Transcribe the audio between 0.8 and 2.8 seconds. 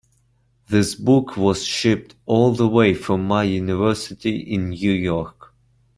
book was shipped all the